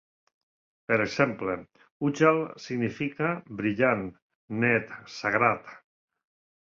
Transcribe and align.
Per 0.91 0.95
exemple, 1.03 1.57
Ujjal 2.09 2.41
significa 2.65 3.29
"brillant, 3.61 4.03
net, 4.65 4.97
sagrat". 5.21 5.71